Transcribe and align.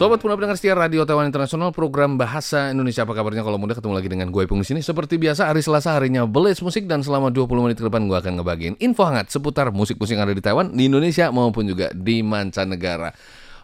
Sobat 0.00 0.16
puna 0.16 0.32
pendengar 0.32 0.56
setia 0.56 0.72
Radio 0.72 1.04
Taiwan 1.04 1.28
Internasional 1.28 1.76
program 1.76 2.16
Bahasa 2.16 2.72
Indonesia. 2.72 3.04
Apa 3.04 3.12
kabarnya? 3.12 3.44
Kalau 3.44 3.60
mudah 3.60 3.76
ketemu 3.76 4.00
lagi 4.00 4.08
dengan 4.08 4.32
gue 4.32 4.48
Ipung 4.48 4.56
di 4.56 4.64
sini. 4.64 4.80
Seperti 4.80 5.20
biasa 5.20 5.52
hari 5.52 5.60
Selasa 5.60 5.92
harinya 5.92 6.24
Blaze 6.24 6.64
Musik 6.64 6.88
dan 6.88 7.04
selama 7.04 7.28
20 7.28 7.44
menit 7.60 7.76
ke 7.76 7.84
depan 7.84 8.08
gue 8.08 8.16
akan 8.16 8.40
ngebagiin 8.40 8.80
info 8.80 9.04
hangat 9.04 9.28
seputar 9.28 9.68
musik-musik 9.68 10.16
yang 10.16 10.24
ada 10.24 10.32
di 10.32 10.40
Taiwan 10.40 10.72
di 10.72 10.88
Indonesia 10.88 11.28
maupun 11.28 11.68
juga 11.68 11.92
di 11.92 12.24
mancanegara. 12.24 13.12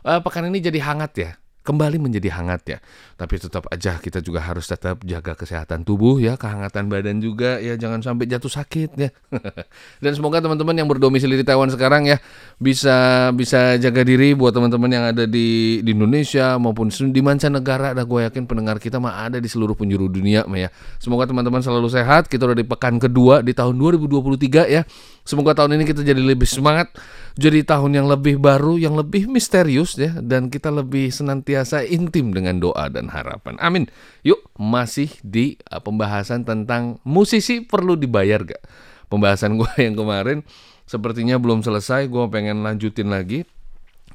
Eh, 0.04 0.20
pekan 0.20 0.52
ini 0.52 0.60
jadi 0.60 0.76
hangat 0.84 1.12
ya 1.16 1.40
kembali 1.66 1.98
menjadi 1.98 2.30
hangat 2.38 2.62
ya. 2.70 2.78
Tapi 3.18 3.34
tetap 3.42 3.66
aja 3.74 3.98
kita 3.98 4.22
juga 4.22 4.38
harus 4.38 4.70
tetap 4.70 5.02
jaga 5.02 5.34
kesehatan 5.34 5.82
tubuh 5.82 6.22
ya, 6.22 6.38
kehangatan 6.38 6.86
badan 6.86 7.18
juga 7.18 7.58
ya, 7.58 7.74
jangan 7.74 8.06
sampai 8.06 8.30
jatuh 8.30 8.46
sakit 8.46 8.90
ya. 8.94 9.10
Dan 10.02 10.12
semoga 10.14 10.38
teman-teman 10.38 10.78
yang 10.78 10.86
berdomisili 10.86 11.34
di 11.34 11.42
Taiwan 11.42 11.66
sekarang 11.74 12.06
ya 12.06 12.22
bisa 12.62 13.28
bisa 13.34 13.74
jaga 13.82 14.06
diri 14.06 14.38
buat 14.38 14.54
teman-teman 14.54 14.90
yang 14.94 15.04
ada 15.10 15.26
di 15.26 15.82
di 15.82 15.90
Indonesia 15.90 16.54
maupun 16.60 16.92
di 16.92 17.20
mancanegara. 17.24 17.96
Dah 17.96 18.06
gue 18.06 18.20
yakin 18.30 18.46
pendengar 18.46 18.78
kita 18.78 19.02
mah 19.02 19.26
ada 19.26 19.42
di 19.42 19.48
seluruh 19.48 19.74
penjuru 19.74 20.06
dunia 20.06 20.46
mah 20.46 20.62
ya. 20.62 20.68
Semoga 21.02 21.26
teman-teman 21.26 21.58
selalu 21.58 21.90
sehat. 21.90 22.30
Kita 22.30 22.46
udah 22.46 22.54
di 22.54 22.62
pekan 22.68 23.02
kedua 23.02 23.42
di 23.42 23.50
tahun 23.56 23.74
2023 23.74 24.70
ya. 24.70 24.86
Semoga 25.26 25.56
tahun 25.56 25.80
ini 25.80 25.90
kita 25.90 26.04
jadi 26.06 26.22
lebih 26.22 26.46
semangat, 26.46 26.94
jadi 27.34 27.66
tahun 27.66 27.98
yang 27.98 28.06
lebih 28.06 28.38
baru, 28.38 28.78
yang 28.78 28.94
lebih 28.94 29.26
misterius 29.26 29.98
ya, 29.98 30.14
dan 30.22 30.46
kita 30.52 30.68
lebih 30.70 31.10
senantiasa 31.10 31.55
intim 31.88 32.34
dengan 32.34 32.60
doa 32.60 32.90
dan 32.90 33.08
harapan. 33.08 33.56
Amin. 33.62 33.88
Yuk, 34.26 34.42
masih 34.60 35.08
di 35.22 35.56
uh, 35.70 35.80
pembahasan 35.80 36.44
tentang 36.44 37.00
musisi 37.06 37.64
perlu 37.64 37.96
dibayar 37.96 38.42
gak? 38.42 38.60
Pembahasan 39.08 39.56
gue 39.56 39.70
yang 39.86 39.96
kemarin 39.96 40.42
sepertinya 40.84 41.40
belum 41.40 41.62
selesai, 41.62 42.10
gue 42.10 42.24
pengen 42.28 42.66
lanjutin 42.66 43.08
lagi. 43.08 43.46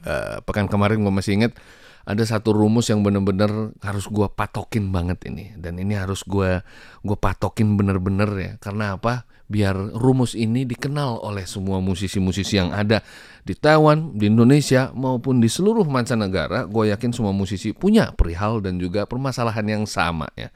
Eh, 0.02 0.38
pekan 0.42 0.66
kemarin 0.66 1.06
gue 1.06 1.14
masih 1.14 1.38
inget 1.38 1.54
ada 2.06 2.24
satu 2.26 2.54
rumus 2.54 2.90
yang 2.90 3.06
bener-bener 3.06 3.78
harus 3.86 4.10
gua 4.10 4.30
patokin 4.32 4.90
banget 4.90 5.22
ini 5.30 5.54
dan 5.58 5.78
ini 5.78 5.94
harus 5.94 6.26
gua 6.26 6.66
gua 7.06 7.18
patokin 7.18 7.78
bener-bener 7.78 8.30
ya 8.34 8.52
karena 8.58 8.98
apa 8.98 9.30
biar 9.52 9.76
rumus 9.76 10.32
ini 10.34 10.64
dikenal 10.64 11.20
oleh 11.20 11.44
semua 11.44 11.84
musisi-musisi 11.84 12.56
yang 12.56 12.72
ada 12.72 13.04
di 13.44 13.52
Taiwan 13.52 14.16
di 14.16 14.32
Indonesia 14.32 14.96
maupun 14.96 15.44
di 15.44 15.52
seluruh 15.52 15.84
mancanegara 15.84 16.72
gue 16.72 16.96
yakin 16.96 17.12
semua 17.12 17.36
musisi 17.36 17.76
punya 17.76 18.16
perihal 18.16 18.64
dan 18.64 18.80
juga 18.80 19.04
permasalahan 19.04 19.68
yang 19.68 19.84
sama 19.84 20.32
ya 20.40 20.48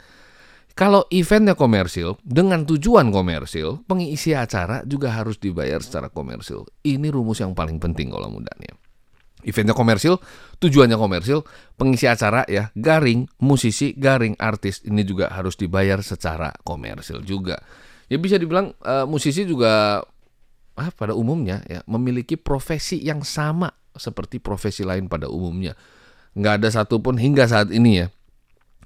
kalau 0.76 1.04
eventnya 1.08 1.56
komersil 1.56 2.20
dengan 2.20 2.68
tujuan 2.68 3.08
komersil, 3.08 3.88
pengisi 3.88 4.36
acara 4.36 4.84
juga 4.84 5.08
harus 5.08 5.40
dibayar 5.40 5.80
secara 5.80 6.12
komersil. 6.12 6.68
Ini 6.84 7.16
rumus 7.16 7.40
yang 7.40 7.56
paling 7.56 7.80
penting 7.80 8.12
kalau 8.12 8.28
mudahnya 8.28 8.76
eventnya 9.46 9.78
komersil, 9.78 10.18
tujuannya 10.58 10.98
komersil, 10.98 11.46
pengisi 11.78 12.10
acara 12.10 12.44
ya, 12.50 12.74
garing, 12.74 13.30
musisi, 13.40 13.94
garing, 13.94 14.34
artis 14.42 14.82
ini 14.84 15.06
juga 15.06 15.30
harus 15.30 15.54
dibayar 15.56 16.02
secara 16.02 16.52
komersil 16.66 17.22
juga. 17.22 17.62
Ya 18.12 18.18
bisa 18.22 18.38
dibilang 18.38 18.74
eh, 18.86 19.06
musisi 19.10 19.46
juga 19.48 20.04
ah, 20.78 20.92
pada 20.94 21.16
umumnya 21.18 21.66
ya 21.66 21.82
memiliki 21.90 22.38
profesi 22.38 23.02
yang 23.02 23.26
sama 23.26 23.72
seperti 23.96 24.38
profesi 24.38 24.84
lain 24.84 25.08
pada 25.08 25.32
umumnya. 25.32 25.74
Nggak 26.36 26.54
ada 26.62 26.70
satupun 26.82 27.16
hingga 27.16 27.48
saat 27.48 27.72
ini 27.72 28.06
ya 28.06 28.08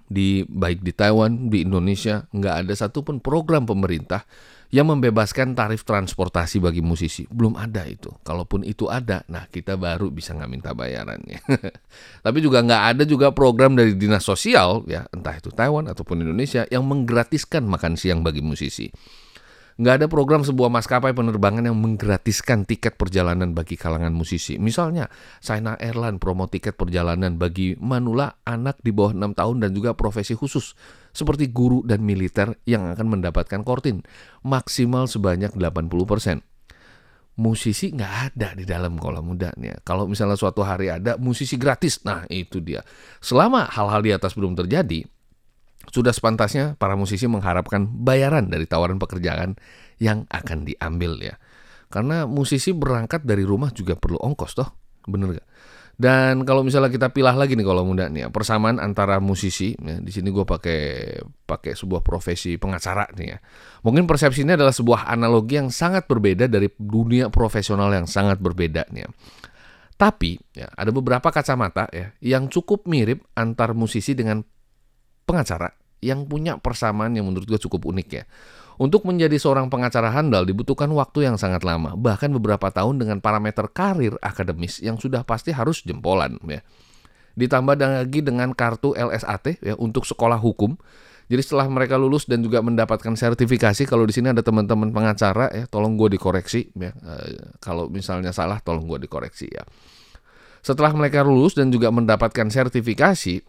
di 0.10 0.42
baik 0.50 0.82
di 0.82 0.92
Taiwan, 0.94 1.54
di 1.54 1.66
Indonesia 1.66 2.26
nggak 2.34 2.56
ada 2.66 2.74
satupun 2.74 3.22
program 3.22 3.70
pemerintah 3.70 4.26
yang 4.70 4.86
membebaskan 4.86 5.58
tarif 5.58 5.82
transportasi 5.82 6.62
bagi 6.62 6.86
musisi. 6.86 7.26
Belum 7.26 7.58
ada 7.58 7.90
itu. 7.90 8.14
Kalaupun 8.22 8.62
itu 8.62 8.86
ada, 8.86 9.26
nah 9.26 9.50
kita 9.50 9.74
baru 9.82 10.14
bisa 10.14 10.38
nggak 10.38 10.50
minta 10.50 10.72
bayarannya. 10.78 11.42
Tapi 12.26 12.38
juga 12.38 12.62
nggak 12.62 12.84
ada 12.96 13.04
juga 13.10 13.34
program 13.34 13.74
dari 13.74 13.98
dinas 13.98 14.22
sosial, 14.22 14.86
ya 14.86 15.10
entah 15.10 15.34
itu 15.34 15.50
Taiwan 15.50 15.90
ataupun 15.90 16.22
Indonesia 16.22 16.70
yang 16.70 16.86
menggratiskan 16.86 17.66
makan 17.66 17.98
siang 17.98 18.22
bagi 18.22 18.46
musisi. 18.46 18.94
Nggak 19.80 19.96
ada 19.96 20.08
program 20.12 20.44
sebuah 20.44 20.68
maskapai 20.68 21.16
penerbangan 21.16 21.64
yang 21.64 21.80
menggratiskan 21.80 22.68
tiket 22.68 23.00
perjalanan 23.00 23.56
bagi 23.56 23.80
kalangan 23.80 24.12
musisi. 24.12 24.60
Misalnya, 24.60 25.08
China 25.40 25.80
Airline 25.80 26.20
promo 26.20 26.52
tiket 26.52 26.76
perjalanan 26.76 27.40
bagi 27.40 27.80
manula 27.80 28.44
anak 28.44 28.84
di 28.84 28.92
bawah 28.92 29.16
6 29.16 29.40
tahun 29.40 29.58
dan 29.64 29.72
juga 29.72 29.96
profesi 29.96 30.36
khusus 30.36 30.76
seperti 31.16 31.48
guru 31.56 31.80
dan 31.88 32.04
militer 32.04 32.60
yang 32.68 32.92
akan 32.92 33.08
mendapatkan 33.08 33.64
kortin 33.64 34.04
maksimal 34.44 35.08
sebanyak 35.08 35.56
80%. 35.56 36.44
Musisi 37.40 37.96
nggak 37.96 38.36
ada 38.36 38.52
di 38.60 38.68
dalam 38.68 39.00
kolam 39.00 39.32
mudanya. 39.32 39.80
Kalau 39.88 40.12
misalnya 40.12 40.36
suatu 40.36 40.60
hari 40.60 40.92
ada 40.92 41.16
musisi 41.16 41.56
gratis, 41.56 42.04
nah 42.04 42.28
itu 42.28 42.60
dia. 42.60 42.84
Selama 43.24 43.64
hal-hal 43.72 44.04
di 44.04 44.12
atas 44.12 44.36
belum 44.36 44.60
terjadi, 44.60 45.08
sudah 45.90 46.14
sepantasnya 46.14 46.78
para 46.78 46.94
musisi 46.94 47.26
mengharapkan 47.26 47.86
bayaran 47.90 48.50
dari 48.50 48.70
tawaran 48.70 49.02
pekerjaan 49.02 49.58
yang 49.98 50.26
akan 50.30 50.66
diambil 50.66 51.18
ya. 51.20 51.36
Karena 51.90 52.30
musisi 52.30 52.70
berangkat 52.72 53.26
dari 53.26 53.42
rumah 53.42 53.74
juga 53.74 53.98
perlu 53.98 54.22
ongkos 54.22 54.54
toh, 54.54 54.70
bener 55.10 55.42
gak? 55.42 55.48
Dan 56.00 56.48
kalau 56.48 56.64
misalnya 56.64 56.88
kita 56.88 57.12
pilah 57.12 57.36
lagi 57.36 57.60
nih 57.60 57.68
kalau 57.68 57.84
muda 57.84 58.08
nih 58.08 58.24
ya, 58.24 58.28
persamaan 58.32 58.80
antara 58.80 59.20
musisi, 59.20 59.76
ya, 59.76 60.00
di 60.00 60.16
sini 60.16 60.32
gue 60.32 60.48
pakai 60.48 61.12
pakai 61.44 61.76
sebuah 61.76 62.00
profesi 62.00 62.56
pengacara 62.56 63.04
nih 63.20 63.28
ya. 63.36 63.38
Mungkin 63.84 64.08
persepsinya 64.08 64.56
adalah 64.56 64.72
sebuah 64.72 65.12
analogi 65.12 65.60
yang 65.60 65.68
sangat 65.76 66.08
berbeda 66.08 66.48
dari 66.48 66.72
dunia 66.80 67.28
profesional 67.28 67.92
yang 67.92 68.08
sangat 68.08 68.40
berbeda 68.40 68.88
nih 68.96 69.04
ya. 69.04 69.10
Tapi 70.00 70.40
ya, 70.56 70.72
ada 70.72 70.96
beberapa 70.96 71.28
kacamata 71.36 71.92
ya 71.92 72.16
yang 72.24 72.48
cukup 72.48 72.88
mirip 72.88 73.28
antar 73.36 73.76
musisi 73.76 74.16
dengan 74.16 74.40
pengacara 75.30 75.78
yang 76.02 76.26
punya 76.26 76.58
persamaan 76.58 77.14
yang 77.14 77.30
menurut 77.30 77.46
gue 77.46 77.60
cukup 77.62 77.86
unik 77.86 78.10
ya. 78.10 78.26
Untuk 78.80 79.04
menjadi 79.04 79.36
seorang 79.36 79.68
pengacara 79.68 80.08
handal 80.08 80.48
dibutuhkan 80.48 80.88
waktu 80.96 81.28
yang 81.28 81.36
sangat 81.36 81.68
lama, 81.68 82.00
bahkan 82.00 82.32
beberapa 82.32 82.72
tahun 82.72 82.96
dengan 82.96 83.20
parameter 83.20 83.68
karir 83.68 84.16
akademis 84.24 84.80
yang 84.80 84.96
sudah 84.96 85.28
pasti 85.28 85.52
harus 85.52 85.84
jempolan 85.84 86.40
ya. 86.48 86.64
Ditambah 87.36 87.76
lagi 87.76 88.24
dengan 88.24 88.56
kartu 88.56 88.96
LSAT 88.96 89.60
ya 89.60 89.76
untuk 89.76 90.08
sekolah 90.08 90.40
hukum. 90.40 90.80
Jadi 91.30 91.46
setelah 91.46 91.70
mereka 91.70 91.94
lulus 91.94 92.26
dan 92.26 92.42
juga 92.42 92.58
mendapatkan 92.66 93.14
sertifikasi, 93.14 93.86
kalau 93.86 94.02
di 94.10 94.18
sini 94.18 94.34
ada 94.34 94.42
teman-teman 94.42 94.90
pengacara 94.90 95.54
ya, 95.54 95.70
tolong 95.70 95.94
gue 95.94 96.18
dikoreksi 96.18 96.74
ya. 96.74 96.90
Eh, 96.90 97.54
kalau 97.62 97.86
misalnya 97.86 98.34
salah, 98.34 98.58
tolong 98.64 98.90
gue 98.90 99.06
dikoreksi 99.06 99.46
ya. 99.46 99.62
Setelah 100.66 100.90
mereka 100.96 101.22
lulus 101.22 101.54
dan 101.54 101.70
juga 101.70 101.94
mendapatkan 101.94 102.50
sertifikasi, 102.50 103.46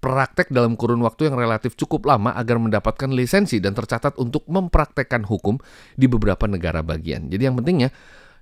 praktek 0.00 0.48
dalam 0.48 0.74
kurun 0.74 1.04
waktu 1.04 1.28
yang 1.28 1.36
relatif 1.36 1.76
cukup 1.76 2.08
lama 2.08 2.32
agar 2.32 2.56
mendapatkan 2.56 3.12
lisensi 3.12 3.60
dan 3.60 3.76
tercatat 3.76 4.16
untuk 4.16 4.48
mempraktekkan 4.48 5.28
hukum 5.28 5.60
di 5.94 6.08
beberapa 6.08 6.48
negara 6.48 6.80
bagian. 6.80 7.28
Jadi 7.28 7.42
yang 7.44 7.56
pentingnya 7.60 7.92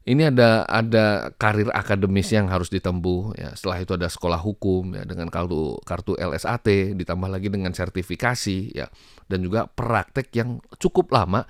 ini 0.09 0.25
ada 0.25 0.65
ada 0.65 1.35
karir 1.37 1.69
akademis 1.69 2.33
yang 2.33 2.49
harus 2.49 2.73
ditempuh 2.73 3.37
ya. 3.37 3.53
Setelah 3.53 3.79
itu 3.85 3.93
ada 3.99 4.09
sekolah 4.09 4.41
hukum 4.41 4.97
ya 4.97 5.05
dengan 5.05 5.29
kartu 5.29 5.77
kartu 5.85 6.17
LSAT 6.17 6.97
ditambah 6.97 7.29
lagi 7.29 7.53
dengan 7.53 7.75
sertifikasi 7.75 8.59
ya 8.73 8.87
dan 9.29 9.45
juga 9.45 9.69
praktek 9.69 10.33
yang 10.33 10.65
cukup 10.81 11.13
lama 11.13 11.45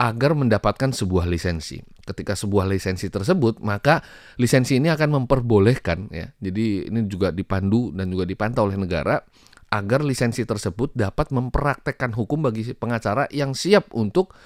agar 0.00 0.34
mendapatkan 0.34 0.90
sebuah 0.90 1.30
lisensi. 1.30 1.78
Ketika 2.02 2.34
sebuah 2.34 2.66
lisensi 2.66 3.06
tersebut, 3.06 3.62
maka 3.62 4.02
lisensi 4.34 4.82
ini 4.82 4.90
akan 4.90 5.22
memperbolehkan 5.22 6.10
ya. 6.10 6.26
Jadi 6.42 6.90
ini 6.90 7.06
juga 7.06 7.30
dipandu 7.30 7.94
dan 7.94 8.10
juga 8.10 8.26
dipantau 8.26 8.66
oleh 8.66 8.74
negara 8.74 9.22
agar 9.72 10.04
lisensi 10.04 10.44
tersebut 10.44 10.92
dapat 10.92 11.32
mempraktekkan 11.32 12.12
hukum 12.12 12.44
bagi 12.44 12.76
pengacara 12.76 13.24
yang 13.32 13.56
siap 13.56 13.88
untuk 13.96 14.36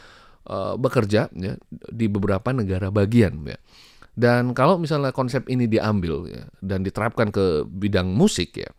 uh, 0.47 0.79
bekerja 0.79 1.33
ya, 1.35 1.59
di 1.91 2.07
beberapa 2.07 2.55
negara 2.55 2.95
bagian 2.95 3.43
ya. 3.43 3.59
Dan 4.17 4.57
kalau 4.57 4.81
misalnya 4.81 5.13
konsep 5.13 5.45
ini 5.51 5.69
diambil 5.69 6.25
ya, 6.31 6.49
dan 6.65 6.81
diterapkan 6.81 7.29
ke 7.29 7.69
bidang 7.69 8.09
musik 8.13 8.57
ya, 8.57 8.71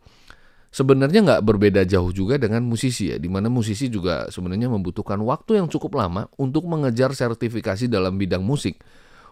sebenarnya 0.68 1.24
nggak 1.24 1.42
berbeda 1.44 1.82
jauh 1.88 2.12
juga 2.12 2.36
dengan 2.36 2.64
musisi 2.64 3.12
ya, 3.12 3.16
di 3.16 3.28
mana 3.32 3.48
musisi 3.48 3.88
juga 3.88 4.28
sebenarnya 4.28 4.68
membutuhkan 4.68 5.20
waktu 5.24 5.60
yang 5.60 5.66
cukup 5.72 5.96
lama 5.96 6.28
untuk 6.36 6.68
mengejar 6.68 7.16
sertifikasi 7.16 7.88
dalam 7.88 8.20
bidang 8.20 8.44
musik 8.44 8.80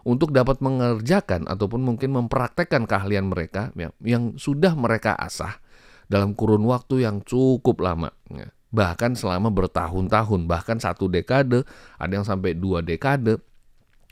untuk 0.06 0.30
dapat 0.30 0.62
mengerjakan 0.62 1.50
ataupun 1.50 1.82
mungkin 1.82 2.14
mempraktekkan 2.14 2.86
keahlian 2.86 3.26
mereka 3.26 3.74
ya, 3.74 3.90
yang 4.06 4.38
sudah 4.38 4.72
mereka 4.78 5.18
asah 5.18 5.58
dalam 6.06 6.32
kurun 6.38 6.62
waktu 6.64 7.02
yang 7.02 7.20
cukup 7.26 7.82
lama. 7.82 8.14
Ya. 8.30 8.54
bahkan 8.66 9.16
selama 9.16 9.48
bertahun-tahun, 9.48 10.44
bahkan 10.44 10.76
satu 10.76 11.08
dekade, 11.08 11.64
ada 11.96 12.12
yang 12.12 12.26
sampai 12.26 12.52
dua 12.52 12.84
dekade. 12.84 13.40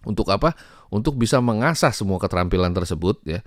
Untuk 0.08 0.24
apa? 0.32 0.56
Untuk 0.88 1.20
bisa 1.20 1.36
mengasah 1.42 1.92
semua 1.92 2.16
keterampilan 2.16 2.72
tersebut 2.72 3.20
ya 3.28 3.44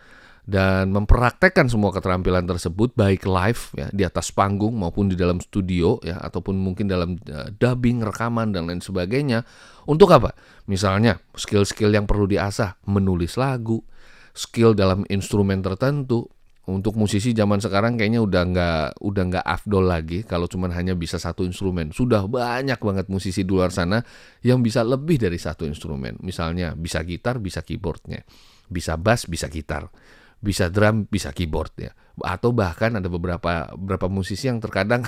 dan 0.47 0.95
mempraktekkan 0.95 1.67
semua 1.67 1.91
keterampilan 1.91 2.47
tersebut 2.47 2.95
baik 2.95 3.27
live 3.27 3.61
ya 3.75 3.91
di 3.91 4.07
atas 4.07 4.31
panggung 4.31 4.79
maupun 4.79 5.11
di 5.11 5.19
dalam 5.19 5.43
studio 5.43 5.99
ya 5.99 6.23
ataupun 6.23 6.55
mungkin 6.55 6.87
dalam 6.87 7.19
uh, 7.27 7.51
dubbing, 7.51 7.99
rekaman 7.99 8.55
dan 8.55 8.71
lain 8.71 8.79
sebagainya. 8.79 9.43
Untuk 9.91 10.07
apa? 10.15 10.31
Misalnya 10.71 11.19
skill-skill 11.35 11.91
yang 11.91 12.07
perlu 12.07 12.31
diasah, 12.31 12.79
menulis 12.87 13.35
lagu, 13.35 13.83
skill 14.31 14.71
dalam 14.71 15.03
instrumen 15.11 15.59
tertentu, 15.59 16.31
untuk 16.67 16.99
musisi 16.99 17.31
zaman 17.31 17.63
sekarang 17.63 17.95
kayaknya 17.95 18.19
udah 18.19 18.43
nggak 18.43 18.87
udah 18.99 19.23
nggak 19.31 19.45
afdol 19.47 19.87
lagi 19.87 20.27
kalau 20.27 20.51
cuman 20.51 20.75
hanya 20.75 20.99
bisa 20.99 21.15
satu 21.15 21.47
instrumen. 21.47 21.95
Sudah 21.95 22.27
banyak 22.27 22.79
banget 22.79 23.07
musisi 23.07 23.47
di 23.47 23.51
luar 23.51 23.71
sana 23.71 24.03
yang 24.43 24.59
bisa 24.59 24.83
lebih 24.83 25.15
dari 25.15 25.39
satu 25.39 25.63
instrumen. 25.63 26.19
Misalnya 26.23 26.75
bisa 26.75 27.03
gitar, 27.07 27.39
bisa 27.39 27.63
keyboardnya, 27.63 28.27
bisa 28.67 28.99
bass, 28.99 29.31
bisa 29.31 29.47
gitar, 29.47 29.87
bisa 30.37 30.69
drum, 30.69 31.09
bisa 31.09 31.33
keyboard 31.33 31.73
ya. 31.77 31.91
Atau 32.17 32.49
bahkan 32.53 32.97
ada 32.97 33.09
beberapa 33.09 33.69
beberapa 33.77 34.09
musisi 34.09 34.49
yang 34.49 34.57
terkadang 34.57 35.05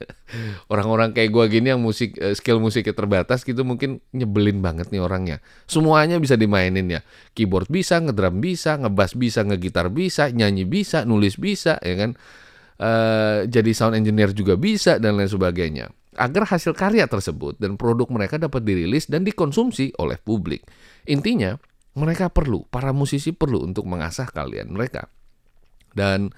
orang-orang 0.72 1.14
kayak 1.14 1.30
gua 1.30 1.46
gini 1.46 1.70
yang 1.70 1.82
musik 1.82 2.18
eh, 2.18 2.34
skill 2.34 2.58
musiknya 2.58 2.94
terbatas 2.94 3.46
gitu 3.46 3.62
mungkin 3.62 4.02
nyebelin 4.14 4.62
banget 4.62 4.90
nih 4.90 5.02
orangnya. 5.02 5.38
Semuanya 5.66 6.18
bisa 6.18 6.34
dimainin 6.38 6.90
ya. 6.90 7.00
Keyboard 7.34 7.70
bisa, 7.70 7.98
ngedrum 8.02 8.42
bisa, 8.42 8.78
ngebass 8.78 9.14
bisa, 9.14 9.46
ngegitar 9.46 9.90
bisa, 9.90 10.30
nyanyi 10.30 10.66
bisa, 10.66 11.02
nulis 11.06 11.38
bisa 11.38 11.78
ya 11.82 11.94
kan. 11.98 12.12
Uh, 12.82 13.46
jadi 13.46 13.70
sound 13.78 13.94
engineer 13.94 14.34
juga 14.34 14.58
bisa 14.58 14.98
dan 14.98 15.14
lain 15.14 15.30
sebagainya. 15.30 15.94
Agar 16.18 16.50
hasil 16.50 16.74
karya 16.74 17.06
tersebut 17.06 17.54
dan 17.62 17.78
produk 17.78 18.10
mereka 18.10 18.42
dapat 18.42 18.66
dirilis 18.66 19.06
dan 19.06 19.22
dikonsumsi 19.22 19.94
oleh 20.02 20.18
publik. 20.18 20.66
Intinya, 21.06 21.54
mereka 21.98 22.32
perlu, 22.32 22.64
para 22.68 22.90
musisi 22.96 23.32
perlu 23.36 23.64
untuk 23.64 23.84
mengasah 23.84 24.28
kalian 24.30 24.72
mereka. 24.72 25.08
Dan 25.92 26.32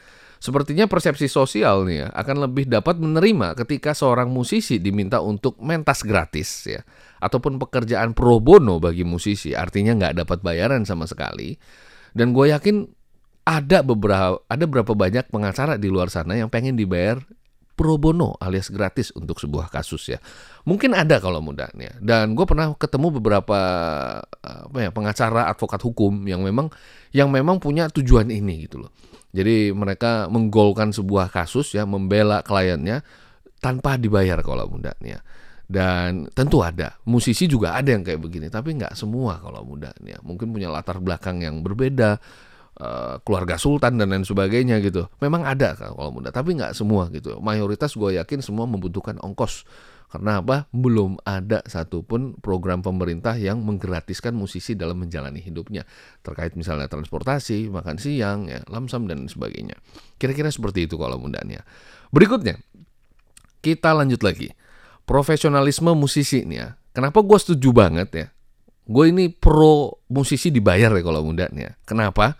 Sepertinya 0.44 0.84
persepsi 0.84 1.24
sosial 1.24 1.88
nih 1.88 2.04
ya 2.04 2.08
akan 2.12 2.44
lebih 2.44 2.68
dapat 2.68 3.00
menerima 3.00 3.56
ketika 3.64 3.96
seorang 3.96 4.28
musisi 4.28 4.76
diminta 4.76 5.24
untuk 5.24 5.56
mentas 5.56 6.04
gratis 6.04 6.68
ya 6.68 6.84
ataupun 7.24 7.56
pekerjaan 7.56 8.12
pro 8.12 8.44
bono 8.44 8.76
bagi 8.76 9.08
musisi 9.08 9.56
artinya 9.56 9.96
nggak 9.96 10.20
dapat 10.20 10.44
bayaran 10.44 10.84
sama 10.84 11.08
sekali 11.08 11.56
dan 12.12 12.36
gue 12.36 12.52
yakin 12.52 12.84
ada 13.48 13.80
beberapa 13.80 14.44
ada 14.44 14.64
berapa 14.68 14.92
banyak 14.92 15.32
pengacara 15.32 15.80
di 15.80 15.88
luar 15.88 16.12
sana 16.12 16.36
yang 16.36 16.52
pengen 16.52 16.76
dibayar 16.76 17.24
pro 17.74 17.98
bono 17.98 18.38
alias 18.38 18.70
gratis 18.70 19.10
untuk 19.18 19.42
sebuah 19.42 19.68
kasus 19.68 20.14
ya. 20.14 20.18
Mungkin 20.64 20.94
ada 20.94 21.18
kalau 21.18 21.42
mudahnya. 21.42 21.98
Dan 21.98 22.38
gue 22.38 22.46
pernah 22.46 22.70
ketemu 22.74 23.18
beberapa 23.18 23.58
apa 24.42 24.78
ya 24.78 24.90
pengacara 24.94 25.50
advokat 25.50 25.82
hukum 25.82 26.24
yang 26.30 26.40
memang 26.46 26.70
yang 27.10 27.28
memang 27.34 27.58
punya 27.58 27.90
tujuan 27.90 28.30
ini 28.30 28.66
gitu 28.70 28.86
loh. 28.86 28.94
Jadi 29.34 29.74
mereka 29.74 30.30
menggolkan 30.30 30.94
sebuah 30.94 31.34
kasus 31.34 31.74
ya, 31.74 31.82
membela 31.82 32.46
kliennya 32.46 33.02
tanpa 33.58 33.98
dibayar 33.98 34.38
kalau 34.46 34.70
mudahnya. 34.70 35.18
Dan 35.64 36.30
tentu 36.30 36.62
ada, 36.62 36.94
musisi 37.08 37.50
juga 37.50 37.74
ada 37.74 37.90
yang 37.90 38.06
kayak 38.06 38.20
begini, 38.22 38.46
tapi 38.46 38.78
nggak 38.78 38.94
semua 38.94 39.42
kalau 39.42 39.66
mudahnya. 39.66 40.22
Mungkin 40.22 40.54
punya 40.54 40.70
latar 40.70 41.02
belakang 41.02 41.42
yang 41.42 41.66
berbeda, 41.66 42.22
uh, 42.80 43.20
keluarga 43.22 43.58
sultan 43.60 43.98
dan 44.00 44.10
lain 44.10 44.26
sebagainya 44.26 44.80
gitu. 44.82 45.06
Memang 45.20 45.46
ada 45.46 45.74
kalau 45.74 46.10
muda, 46.14 46.34
tapi 46.34 46.54
nggak 46.58 46.74
semua 46.74 47.10
gitu. 47.10 47.38
Mayoritas 47.38 47.94
gue 47.94 48.18
yakin 48.18 48.40
semua 48.40 48.66
membutuhkan 48.66 49.18
ongkos 49.22 49.66
karena 50.14 50.38
apa? 50.38 50.70
Belum 50.70 51.18
ada 51.26 51.58
satupun 51.66 52.38
program 52.38 52.86
pemerintah 52.86 53.34
yang 53.34 53.58
menggratiskan 53.66 54.30
musisi 54.30 54.78
dalam 54.78 55.02
menjalani 55.02 55.42
hidupnya. 55.42 55.82
Terkait 56.22 56.54
misalnya 56.54 56.86
transportasi, 56.86 57.66
makan 57.66 57.98
siang, 57.98 58.46
ya, 58.46 58.62
lamsam, 58.70 59.10
dan 59.10 59.26
sebagainya. 59.26 59.74
Kira-kira 60.14 60.54
seperti 60.54 60.86
itu 60.86 60.94
kalau 60.94 61.18
mudahnya. 61.18 61.66
Berikutnya, 62.14 62.62
kita 63.58 63.90
lanjut 63.90 64.22
lagi. 64.22 64.54
Profesionalisme 65.02 65.90
musisi 65.98 66.46
nih 66.46 66.58
ya. 66.62 66.78
Kenapa 66.94 67.18
gue 67.18 67.38
setuju 67.42 67.74
banget 67.74 68.08
ya? 68.14 68.26
Gue 68.86 69.10
ini 69.10 69.34
pro 69.34 69.98
musisi 70.14 70.54
dibayar 70.54 70.94
ya 70.94 71.02
kalau 71.02 71.26
mudahnya. 71.26 71.74
Kenapa? 71.82 72.38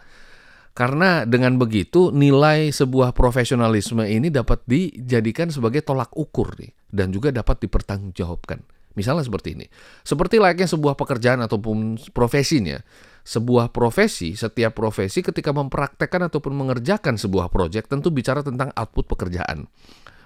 Karena 0.75 1.23
dengan 1.23 1.55
begitu 1.55 2.11
nilai 2.11 2.75
sebuah 2.75 3.15
profesionalisme 3.15 4.03
ini 4.11 4.27
dapat 4.27 4.67
dijadikan 4.67 5.47
sebagai 5.47 5.87
tolak 5.87 6.11
ukur 6.19 6.59
nih 6.59 6.75
dan 6.91 7.15
juga 7.15 7.31
dapat 7.31 7.63
dipertanggungjawabkan. 7.63 8.59
Misalnya 8.99 9.23
seperti 9.27 9.55
ini. 9.55 9.67
Seperti 10.03 10.43
layaknya 10.43 10.71
sebuah 10.71 10.99
pekerjaan 10.99 11.43
ataupun 11.47 11.99
profesinya. 12.11 12.79
Sebuah 13.23 13.71
profesi, 13.71 14.35
setiap 14.35 14.75
profesi 14.75 15.23
ketika 15.23 15.55
mempraktekkan 15.55 16.27
ataupun 16.27 16.55
mengerjakan 16.55 17.19
sebuah 17.19 17.55
proyek 17.55 17.87
tentu 17.87 18.11
bicara 18.11 18.43
tentang 18.43 18.75
output 18.75 19.07
pekerjaan. 19.11 19.71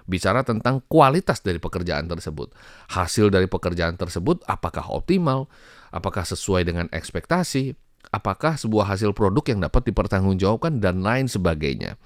Bicara 0.09 0.41
tentang 0.41 0.81
kualitas 0.89 1.45
dari 1.45 1.61
pekerjaan 1.61 2.09
tersebut. 2.09 2.49
Hasil 2.89 3.29
dari 3.29 3.45
pekerjaan 3.45 3.97
tersebut 3.97 4.41
apakah 4.49 4.89
optimal, 4.89 5.45
apakah 5.93 6.25
sesuai 6.25 6.65
dengan 6.65 6.89
ekspektasi, 6.89 7.77
apakah 8.09 8.57
sebuah 8.57 8.95
hasil 8.95 9.13
produk 9.13 9.43
yang 9.45 9.59
dapat 9.61 9.89
dipertanggungjawabkan 9.91 10.81
dan 10.81 11.05
lain 11.05 11.29
sebagainya. 11.29 11.99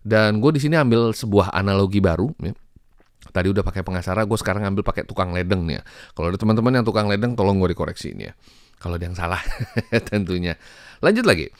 Dan 0.00 0.40
gue 0.40 0.50
di 0.56 0.60
sini 0.60 0.80
ambil 0.80 1.12
sebuah 1.12 1.52
analogi 1.52 2.00
baru. 2.00 2.32
Ya. 2.40 2.56
Tadi 3.30 3.52
udah 3.52 3.62
pakai 3.62 3.84
pengacara, 3.84 4.24
gue 4.24 4.38
sekarang 4.40 4.64
ambil 4.66 4.82
pakai 4.82 5.04
tukang 5.04 5.30
ledeng 5.30 5.68
nih. 5.68 5.78
Ya. 5.78 5.82
Kalau 6.16 6.32
ada 6.32 6.38
teman-teman 6.40 6.80
yang 6.80 6.86
tukang 6.88 7.06
ledeng, 7.06 7.36
tolong 7.36 7.60
gue 7.60 7.76
dikoreksi 7.76 8.16
ini 8.16 8.32
ya. 8.32 8.34
Kalau 8.80 8.96
ada 8.96 9.04
yang 9.04 9.14
salah, 9.14 9.40
tentunya. 10.08 10.56
Lanjut 11.04 11.28
lagi. 11.28 11.52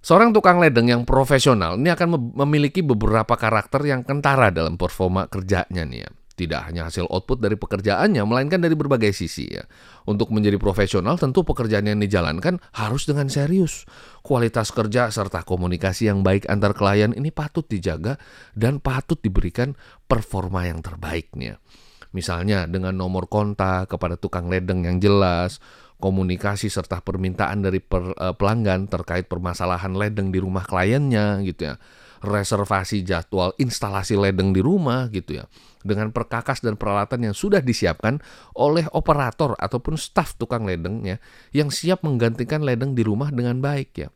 Seorang 0.00 0.32
tukang 0.32 0.58
ledeng 0.58 0.88
yang 0.88 1.02
profesional 1.04 1.76
ini 1.76 1.92
akan 1.92 2.32
memiliki 2.32 2.80
beberapa 2.80 3.36
karakter 3.36 3.84
yang 3.84 4.00
kentara 4.00 4.48
dalam 4.48 4.80
performa 4.80 5.28
kerjanya 5.28 5.84
nih 5.84 6.00
ya. 6.08 6.10
Tidak 6.40 6.72
hanya 6.72 6.88
hasil 6.88 7.04
output 7.12 7.44
dari 7.44 7.60
pekerjaannya, 7.60 8.24
melainkan 8.24 8.64
dari 8.64 8.72
berbagai 8.72 9.12
sisi 9.12 9.44
ya. 9.52 9.60
Untuk 10.08 10.32
menjadi 10.32 10.56
profesional, 10.56 11.20
tentu 11.20 11.44
pekerjaan 11.44 11.84
yang 11.84 12.00
dijalankan 12.00 12.56
harus 12.72 13.04
dengan 13.04 13.28
serius. 13.28 13.84
Kualitas 14.24 14.72
kerja 14.72 15.12
serta 15.12 15.44
komunikasi 15.44 16.08
yang 16.08 16.24
baik 16.24 16.48
antar 16.48 16.72
klien 16.72 17.12
ini 17.12 17.28
patut 17.28 17.68
dijaga 17.68 18.16
dan 18.56 18.80
patut 18.80 19.20
diberikan 19.20 19.76
performa 20.08 20.64
yang 20.64 20.80
terbaiknya. 20.80 21.60
Misalnya 22.16 22.64
dengan 22.64 22.96
nomor 22.96 23.28
kontak 23.28 23.92
kepada 23.92 24.16
tukang 24.16 24.48
ledeng 24.48 24.88
yang 24.88 24.96
jelas, 24.96 25.60
komunikasi 26.00 26.72
serta 26.72 27.04
permintaan 27.04 27.60
dari 27.60 27.84
per, 27.84 28.16
uh, 28.16 28.32
pelanggan 28.32 28.88
terkait 28.88 29.28
permasalahan 29.28 29.92
ledeng 29.92 30.32
di 30.32 30.40
rumah 30.40 30.64
kliennya 30.64 31.44
gitu 31.44 31.68
ya 31.68 31.76
reservasi 32.20 33.00
jadwal 33.00 33.56
instalasi 33.56 34.16
ledeng 34.16 34.52
di 34.52 34.60
rumah 34.60 35.08
gitu 35.08 35.40
ya 35.40 35.44
dengan 35.80 36.12
perkakas 36.12 36.60
dan 36.60 36.76
peralatan 36.76 37.32
yang 37.32 37.34
sudah 37.36 37.64
disiapkan 37.64 38.20
oleh 38.52 38.84
operator 38.92 39.56
ataupun 39.56 39.96
staf 39.96 40.36
tukang 40.36 40.68
ledeng 40.68 41.00
ya 41.08 41.16
yang 41.56 41.72
siap 41.72 42.04
menggantikan 42.04 42.60
ledeng 42.60 42.92
di 42.92 43.00
rumah 43.00 43.32
dengan 43.32 43.58
baik 43.64 43.90
ya. 43.96 44.08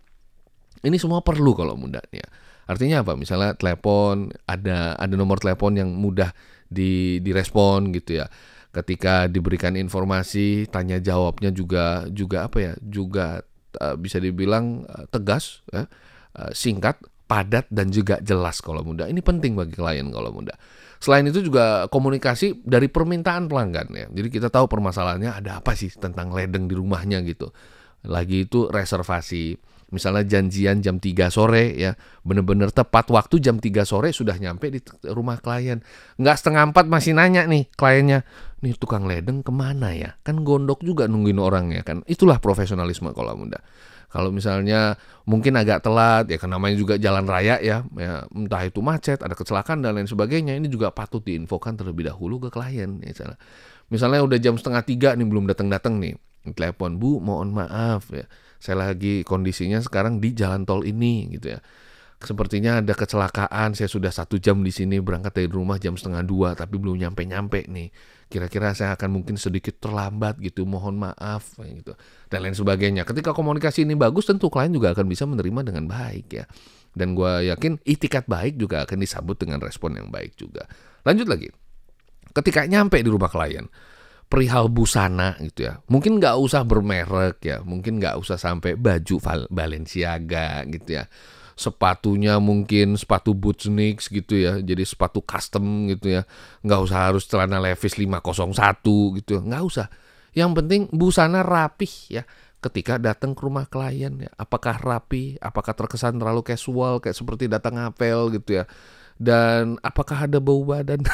Ini 0.85 1.01
semua 1.01 1.25
perlu 1.25 1.57
kalau 1.57 1.81
mudahnya. 1.81 2.29
Artinya 2.69 3.01
apa? 3.01 3.17
Misalnya 3.17 3.57
telepon 3.57 4.29
ada 4.45 4.97
ada 5.01 5.15
nomor 5.17 5.41
telepon 5.41 5.73
yang 5.77 5.89
mudah 5.89 6.37
di 6.69 7.21
direspon 7.25 7.89
gitu 7.97 8.21
ya. 8.21 8.29
Ketika 8.75 9.31
diberikan 9.31 9.79
informasi, 9.81 10.69
tanya 10.69 11.01
jawabnya 11.01 11.55
juga 11.55 12.05
juga 12.13 12.45
apa 12.45 12.59
ya? 12.61 12.73
Juga 12.85 13.41
uh, 13.81 13.97
bisa 13.97 14.21
dibilang 14.21 14.85
uh, 14.85 15.09
tegas 15.09 15.65
ya, 15.73 15.89
uh, 16.37 16.53
singkat 16.53 17.01
padat 17.35 17.67
dan 17.67 17.91
juga 17.91 18.23
jelas 18.23 18.63
kalau 18.63 18.87
muda. 18.87 19.11
Ini 19.11 19.19
penting 19.19 19.59
bagi 19.59 19.75
klien 19.75 20.07
kalau 20.15 20.31
muda. 20.31 20.55
Selain 21.03 21.27
itu 21.27 21.43
juga 21.43 21.91
komunikasi 21.91 22.63
dari 22.63 22.87
permintaan 22.87 23.51
pelanggan 23.51 23.91
ya. 23.91 24.07
Jadi 24.07 24.29
kita 24.31 24.55
tahu 24.55 24.71
permasalahannya 24.71 25.35
ada 25.35 25.59
apa 25.59 25.75
sih 25.75 25.91
tentang 25.91 26.31
ledeng 26.31 26.71
di 26.71 26.79
rumahnya 26.79 27.27
gitu. 27.27 27.51
Lagi 28.07 28.47
itu 28.47 28.71
reservasi. 28.71 29.59
Misalnya 29.91 30.23
janjian 30.27 30.79
jam 30.79 31.03
3 31.03 31.27
sore 31.35 31.75
ya. 31.75 31.99
Bener-bener 32.23 32.71
tepat 32.71 33.11
waktu 33.11 33.43
jam 33.43 33.59
3 33.59 33.83
sore 33.83 34.15
sudah 34.15 34.39
nyampe 34.39 34.71
di 34.71 34.79
rumah 35.11 35.43
klien. 35.43 35.83
Nggak 36.23 36.39
setengah 36.39 36.71
empat 36.71 36.87
masih 36.87 37.19
nanya 37.19 37.51
nih 37.51 37.67
kliennya. 37.75 38.23
Nih 38.63 38.79
tukang 38.79 39.11
ledeng 39.11 39.43
ke 39.43 39.51
mana 39.51 39.91
ya? 39.91 40.15
Kan 40.23 40.47
gondok 40.47 40.87
juga 40.87 41.11
nungguin 41.11 41.43
orangnya 41.43 41.83
kan. 41.83 42.07
Itulah 42.07 42.39
profesionalisme 42.39 43.11
kalau 43.11 43.35
muda. 43.35 43.59
Kalau 44.15 44.31
misalnya 44.31 44.95
mungkin 45.27 45.59
agak 45.59 45.83
telat 45.83 46.31
ya 46.31 46.39
karena 46.39 46.55
namanya 46.55 46.79
juga 46.79 46.95
jalan 46.95 47.27
raya 47.27 47.59
ya, 47.59 47.83
ya 47.99 48.23
entah 48.31 48.63
itu 48.63 48.79
macet, 48.79 49.19
ada 49.27 49.35
kecelakaan 49.35 49.83
dan 49.83 49.99
lain 49.99 50.07
sebagainya, 50.07 50.55
ini 50.55 50.71
juga 50.71 50.95
patut 50.95 51.19
diinfokan 51.19 51.75
terlebih 51.75 52.07
dahulu 52.07 52.39
ke 52.47 52.55
klien. 52.55 53.03
Ya, 53.03 53.11
misalnya. 53.11 53.39
misalnya 53.91 54.23
udah 54.23 54.39
jam 54.39 54.55
setengah 54.55 54.87
tiga 54.87 55.09
nih 55.19 55.27
belum 55.27 55.51
datang-datang 55.51 55.99
nih, 55.99 56.15
telepon 56.55 57.03
Bu 57.03 57.19
mohon 57.19 57.51
maaf 57.59 58.15
ya, 58.15 58.31
saya 58.63 58.87
lagi 58.87 59.27
kondisinya 59.27 59.83
sekarang 59.83 60.23
di 60.23 60.31
jalan 60.31 60.63
tol 60.63 60.87
ini 60.87 61.35
gitu 61.35 61.59
ya. 61.59 61.61
Sepertinya 62.27 62.81
ada 62.81 62.93
kecelakaan. 62.97 63.77
Saya 63.77 63.89
sudah 63.89 64.11
satu 64.11 64.41
jam 64.41 64.61
di 64.65 64.73
sini 64.73 64.99
berangkat 64.99 65.37
dari 65.45 65.49
rumah 65.49 65.77
jam 65.81 65.95
setengah 65.95 66.25
dua, 66.25 66.49
tapi 66.59 66.77
belum 66.77 67.01
nyampe-nyampe 67.01 67.69
nih. 67.69 67.89
Kira-kira 68.29 68.73
saya 68.73 68.97
akan 68.97 69.21
mungkin 69.21 69.37
sedikit 69.37 69.79
terlambat 69.79 70.41
gitu. 70.41 70.65
Mohon 70.65 71.11
maaf 71.11 71.57
gitu 71.61 71.95
dan 72.33 72.45
lain 72.45 72.57
sebagainya. 72.57 73.07
Ketika 73.07 73.31
komunikasi 73.37 73.87
ini 73.87 73.95
bagus, 73.95 74.27
tentu 74.27 74.51
klien 74.51 74.73
juga 74.73 74.97
akan 74.97 75.07
bisa 75.07 75.29
menerima 75.29 75.61
dengan 75.71 75.85
baik 75.87 76.27
ya. 76.33 76.45
Dan 76.95 77.19
gue 77.19 77.51
yakin 77.51 77.83
itikat 77.83 78.25
baik 78.31 78.55
juga 78.59 78.87
akan 78.87 78.99
disambut 79.03 79.37
dengan 79.39 79.59
respon 79.59 79.99
yang 79.99 80.09
baik 80.15 80.39
juga. 80.39 80.67
Lanjut 81.03 81.27
lagi. 81.27 81.51
Ketika 82.35 82.67
nyampe 82.67 82.99
di 82.99 83.11
rumah 83.11 83.31
klien, 83.31 83.67
perihal 84.27 84.67
busana 84.67 85.39
gitu 85.39 85.71
ya. 85.71 85.79
Mungkin 85.87 86.19
nggak 86.19 86.35
usah 86.39 86.67
bermerek 86.67 87.39
ya, 87.45 87.63
mungkin 87.63 88.03
nggak 88.03 88.19
usah 88.19 88.35
sampai 88.35 88.75
baju 88.75 89.23
Balenciaga 89.51 90.67
gitu 90.67 90.99
ya. 90.99 91.07
Sepatunya 91.55 92.43
mungkin 92.43 92.99
sepatu 92.99 93.31
boots 93.33 93.71
Knicks 93.71 94.11
gitu 94.11 94.35
ya, 94.39 94.59
jadi 94.59 94.83
sepatu 94.83 95.23
custom 95.23 95.87
gitu 95.91 96.19
ya. 96.19 96.23
Nggak 96.67 96.81
usah 96.91 96.99
harus 97.11 97.25
celana 97.31 97.63
Levi's 97.63 97.95
501 97.95 99.19
gitu, 99.23 99.31
ya. 99.39 99.41
nggak 99.43 99.63
usah. 99.63 99.87
Yang 100.35 100.51
penting 100.59 100.83
busana 100.91 101.47
rapih 101.47 101.95
ya 102.11 102.23
ketika 102.65 102.97
datang 102.97 103.37
ke 103.37 103.45
rumah 103.45 103.69
klien 103.69 104.13
ya. 104.17 104.31
Apakah 104.41 104.81
rapi, 104.81 105.37
apakah 105.39 105.77
terkesan 105.77 106.17
terlalu 106.17 106.41
casual 106.41 107.05
kayak 107.05 107.15
seperti 107.15 107.45
datang 107.47 107.77
apel 107.77 108.33
gitu 108.33 108.63
ya. 108.63 108.65
Dan 109.21 109.77
apakah 109.85 110.25
ada 110.27 110.41
bau 110.41 110.65
badan? 110.65 111.05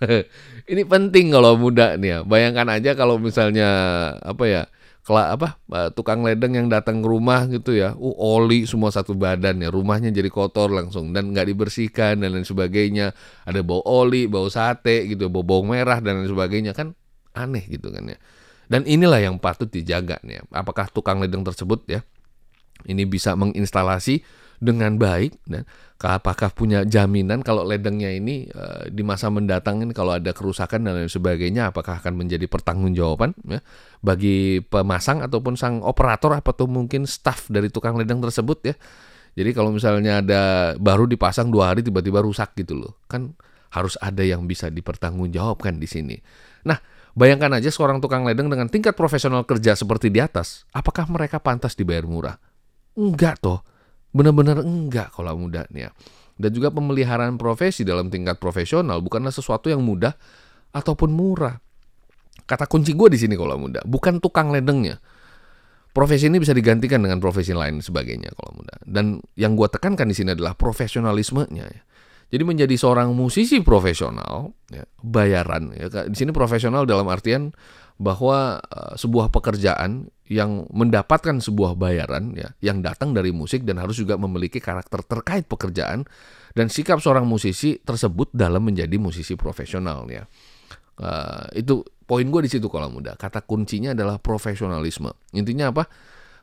Ini 0.70 0.82
penting 0.84 1.32
kalau 1.32 1.56
muda 1.56 1.96
nih 1.96 2.08
ya. 2.08 2.18
Bayangkan 2.22 2.68
aja 2.68 2.92
kalau 2.92 3.16
misalnya 3.16 3.68
apa 4.20 4.44
ya? 4.44 4.62
Kela, 5.00 5.32
apa 5.32 5.56
eh, 5.72 5.88
tukang 5.96 6.20
ledeng 6.20 6.52
yang 6.54 6.68
datang 6.68 7.00
ke 7.00 7.08
rumah 7.08 7.48
gitu 7.48 7.72
ya, 7.72 7.96
uh 7.96 8.16
oli 8.20 8.68
semua 8.68 8.92
satu 8.92 9.16
badan 9.16 9.64
ya, 9.64 9.72
rumahnya 9.72 10.12
jadi 10.12 10.28
kotor 10.28 10.68
langsung 10.68 11.16
dan 11.16 11.32
nggak 11.32 11.48
dibersihkan 11.48 12.20
dan 12.20 12.36
lain 12.36 12.44
sebagainya, 12.44 13.16
ada 13.48 13.60
bau 13.64 13.80
oli, 13.88 14.28
bau 14.28 14.46
sate 14.52 15.08
gitu, 15.08 15.32
bau 15.32 15.40
bawang 15.40 15.72
merah 15.72 16.04
dan 16.04 16.20
lain 16.20 16.28
sebagainya 16.28 16.76
kan 16.76 16.92
aneh 17.32 17.64
gitu 17.66 17.88
kan 17.88 18.12
ya. 18.12 18.18
Dan 18.70 18.86
inilah 18.86 19.18
yang 19.18 19.42
patut 19.42 19.66
dijaga 19.66 20.22
nih. 20.22 20.46
Apakah 20.54 20.86
tukang 20.94 21.18
ledeng 21.18 21.42
tersebut 21.42 21.82
ya 21.90 22.06
ini 22.86 23.04
bisa 23.04 23.36
menginstalasi 23.36 24.24
dengan 24.60 25.00
baik 25.00 25.40
dan 25.48 25.64
apakah 25.96 26.52
punya 26.52 26.84
jaminan 26.84 27.40
kalau 27.40 27.64
ledengnya 27.64 28.12
ini 28.12 28.44
uh, 28.52 28.84
di 28.92 29.00
masa 29.00 29.32
mendatang 29.32 29.80
ini 29.80 29.96
kalau 29.96 30.20
ada 30.20 30.36
kerusakan 30.36 30.84
dan 30.84 31.00
lain 31.00 31.08
sebagainya 31.08 31.72
apakah 31.72 31.96
akan 31.96 32.20
menjadi 32.20 32.44
pertanggungjawaban 32.44 33.32
ya 33.48 33.64
bagi 34.04 34.60
pemasang 34.60 35.24
ataupun 35.24 35.56
sang 35.56 35.80
operator 35.80 36.36
atau 36.36 36.68
mungkin 36.68 37.08
staff 37.08 37.48
dari 37.48 37.72
tukang 37.72 37.96
ledeng 37.96 38.20
tersebut 38.20 38.58
ya. 38.68 38.74
Jadi 39.34 39.50
kalau 39.56 39.72
misalnya 39.72 40.20
ada 40.20 40.42
baru 40.76 41.08
dipasang 41.08 41.48
dua 41.48 41.72
hari 41.72 41.80
tiba-tiba 41.80 42.20
rusak 42.20 42.52
gitu 42.60 42.76
loh 42.76 43.00
kan 43.08 43.32
harus 43.72 43.96
ada 44.02 44.20
yang 44.20 44.44
bisa 44.44 44.68
dipertanggungjawabkan 44.68 45.80
di 45.80 45.88
sini. 45.88 46.16
Nah, 46.66 46.76
Bayangkan 47.10 47.58
aja 47.58 47.74
seorang 47.74 47.98
tukang 47.98 48.22
ledeng 48.22 48.46
dengan 48.46 48.70
tingkat 48.70 48.94
profesional 48.94 49.42
kerja 49.42 49.74
seperti 49.74 50.14
di 50.14 50.22
atas, 50.22 50.62
apakah 50.70 51.10
mereka 51.10 51.42
pantas 51.42 51.74
dibayar 51.74 52.06
murah? 52.06 52.38
Enggak 52.94 53.42
toh, 53.42 53.66
benar-benar 54.10 54.62
enggak 54.62 55.14
kalau 55.14 55.34
muda 55.38 55.66
nih 55.70 55.88
ya. 55.88 55.90
Dan 56.40 56.50
juga 56.56 56.72
pemeliharaan 56.72 57.36
profesi 57.36 57.84
dalam 57.84 58.08
tingkat 58.08 58.40
profesional 58.40 59.04
bukanlah 59.04 59.28
sesuatu 59.28 59.68
yang 59.68 59.84
mudah 59.84 60.16
ataupun 60.72 61.12
murah. 61.12 61.60
Kata 62.48 62.64
kunci 62.66 62.96
gue 62.96 63.12
di 63.12 63.18
sini 63.20 63.36
kalau 63.36 63.60
muda, 63.60 63.84
bukan 63.84 64.18
tukang 64.18 64.50
ledengnya. 64.50 64.98
Profesi 65.90 66.30
ini 66.30 66.38
bisa 66.38 66.54
digantikan 66.54 67.02
dengan 67.02 67.18
profesi 67.18 67.50
lain 67.50 67.82
sebagainya 67.82 68.30
kalau 68.34 68.62
muda. 68.62 68.74
Dan 68.86 69.18
yang 69.34 69.58
gue 69.58 69.68
tekankan 69.68 70.06
di 70.06 70.14
sini 70.14 70.32
adalah 70.32 70.54
profesionalismenya. 70.54 71.66
Ya. 71.66 71.82
Jadi 72.30 72.42
menjadi 72.46 72.74
seorang 72.78 73.10
musisi 73.10 73.58
profesional, 73.58 74.54
ya, 74.70 74.86
bayaran. 75.02 75.74
Ya, 75.74 75.90
di 76.06 76.14
sini 76.14 76.30
profesional 76.30 76.86
dalam 76.86 77.10
artian 77.10 77.50
bahwa 77.98 78.62
uh, 78.62 78.94
sebuah 78.94 79.34
pekerjaan 79.34 80.14
yang 80.30 80.70
mendapatkan 80.70 81.42
sebuah 81.42 81.74
bayaran, 81.74 82.38
ya, 82.38 82.54
yang 82.62 82.86
datang 82.86 83.10
dari 83.10 83.34
musik 83.34 83.66
dan 83.66 83.82
harus 83.82 83.98
juga 83.98 84.14
memiliki 84.14 84.62
karakter 84.62 85.02
terkait 85.02 85.42
pekerjaan 85.50 86.06
dan 86.54 86.70
sikap 86.70 87.02
seorang 87.02 87.26
musisi 87.26 87.82
tersebut 87.82 88.30
dalam 88.30 88.62
menjadi 88.62 88.94
musisi 88.94 89.34
profesional. 89.34 90.06
Ya, 90.06 90.30
uh, 91.02 91.50
itu 91.50 91.82
poin 92.06 92.22
gue 92.22 92.46
di 92.46 92.50
situ 92.50 92.70
kalau 92.70 92.94
muda. 92.94 93.18
Kata 93.18 93.42
kuncinya 93.42 93.90
adalah 93.90 94.22
profesionalisme. 94.22 95.10
Intinya 95.34 95.74
apa? 95.74 95.90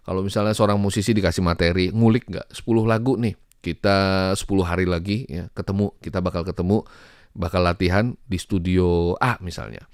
Kalau 0.04 0.20
misalnya 0.20 0.52
seorang 0.52 0.80
musisi 0.84 1.16
dikasih 1.16 1.44
materi, 1.44 1.88
ngulik 1.88 2.28
nggak 2.28 2.48
10 2.52 2.84
lagu 2.84 3.16
nih, 3.16 3.40
kita 3.64 4.32
10 4.36 4.68
hari 4.68 4.84
lagi 4.84 5.24
ya 5.32 5.48
ketemu, 5.56 5.96
kita 6.04 6.20
bakal 6.20 6.44
ketemu, 6.44 6.84
bakal 7.32 7.64
latihan 7.64 8.20
di 8.28 8.36
studio 8.36 9.16
A 9.24 9.40
misalnya. 9.40 9.88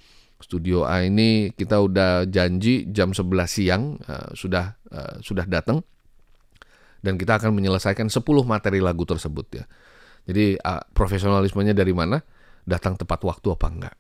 Studio 0.44 0.84
A 0.84 1.08
ini 1.08 1.56
kita 1.56 1.80
udah 1.80 2.28
janji 2.28 2.92
jam 2.92 3.16
11 3.16 3.24
siang 3.48 3.96
uh, 4.04 4.36
sudah 4.36 4.76
uh, 4.92 5.16
sudah 5.24 5.48
datang 5.48 5.80
dan 7.04 7.16
kita 7.16 7.40
akan 7.40 7.56
menyelesaikan 7.56 8.12
10 8.12 8.24
materi 8.44 8.84
lagu 8.84 9.04
tersebut 9.08 9.48
ya. 9.56 9.66
Jadi 10.24 10.56
uh, 10.60 10.84
profesionalismenya 10.92 11.76
dari 11.76 11.92
mana? 11.92 12.20
Datang 12.64 12.96
tepat 12.96 13.24
waktu 13.28 13.48
apa 13.52 13.68
enggak? 13.68 13.96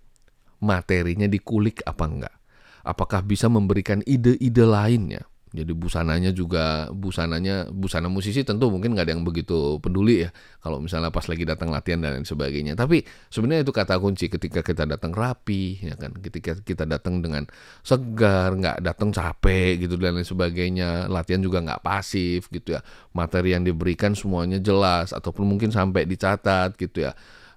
Materinya 0.63 1.27
dikulik 1.27 1.83
apa 1.83 2.03
enggak? 2.07 2.35
Apakah 2.83 3.23
bisa 3.23 3.51
memberikan 3.51 3.99
ide-ide 4.03 4.63
lainnya? 4.63 5.23
Jadi 5.53 5.69
busananya 5.77 6.33
juga 6.33 6.89
busananya 6.89 7.69
busana 7.69 8.09
musisi 8.09 8.41
tentu 8.41 8.73
mungkin 8.73 8.97
nggak 8.97 9.05
ada 9.05 9.13
yang 9.13 9.21
begitu 9.21 9.77
peduli 9.77 10.25
ya 10.25 10.33
kalau 10.65 10.81
misalnya 10.81 11.13
pas 11.13 11.29
lagi 11.29 11.45
datang 11.45 11.69
latihan 11.69 12.01
dan 12.01 12.17
lain 12.17 12.25
sebagainya. 12.25 12.73
Tapi 12.73 13.05
sebenarnya 13.29 13.61
itu 13.61 13.69
kata 13.69 14.01
kunci 14.01 14.33
ketika 14.33 14.65
kita 14.65 14.89
datang 14.89 15.13
rapi 15.13 15.77
ya 15.85 15.93
kan, 15.93 16.17
ketika 16.17 16.57
kita 16.57 16.89
datang 16.89 17.21
dengan 17.21 17.45
segar, 17.85 18.57
nggak 18.57 18.81
datang 18.81 19.13
capek 19.13 19.85
gitu 19.85 19.93
dan 20.01 20.17
lain 20.17 20.25
sebagainya. 20.25 21.05
Latihan 21.05 21.45
juga 21.45 21.61
nggak 21.61 21.85
pasif 21.85 22.49
gitu 22.49 22.73
ya. 22.73 22.81
Materi 23.13 23.53
yang 23.53 23.61
diberikan 23.61 24.17
semuanya 24.17 24.57
jelas 24.57 25.13
ataupun 25.13 25.45
mungkin 25.45 25.69
sampai 25.69 26.09
dicatat 26.09 26.73
gitu 26.81 27.05
ya. 27.05 27.13